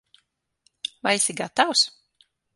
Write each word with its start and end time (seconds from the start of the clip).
Vai 1.05 1.15
esi 1.19 1.33
gatavs? 1.43 1.81